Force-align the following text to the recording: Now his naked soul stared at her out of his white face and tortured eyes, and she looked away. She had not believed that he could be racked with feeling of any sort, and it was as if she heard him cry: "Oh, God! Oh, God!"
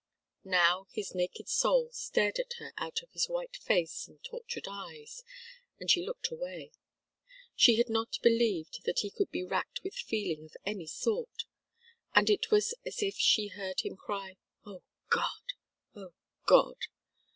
Now 0.49 0.87
his 0.89 1.13
naked 1.13 1.47
soul 1.47 1.89
stared 1.91 2.39
at 2.39 2.53
her 2.57 2.73
out 2.75 3.03
of 3.03 3.11
his 3.11 3.29
white 3.29 3.55
face 3.57 4.07
and 4.07 4.17
tortured 4.23 4.67
eyes, 4.67 5.23
and 5.79 5.91
she 5.91 6.03
looked 6.03 6.31
away. 6.31 6.71
She 7.55 7.75
had 7.75 7.87
not 7.87 8.17
believed 8.23 8.83
that 8.85 9.01
he 9.01 9.11
could 9.11 9.29
be 9.29 9.43
racked 9.43 9.81
with 9.83 9.93
feeling 9.93 10.43
of 10.45 10.55
any 10.65 10.87
sort, 10.87 11.43
and 12.15 12.31
it 12.31 12.49
was 12.49 12.73
as 12.83 13.03
if 13.03 13.13
she 13.17 13.49
heard 13.49 13.81
him 13.81 13.95
cry: 13.95 14.37
"Oh, 14.65 14.81
God! 15.09 15.53
Oh, 15.93 16.13
God!" 16.47 16.77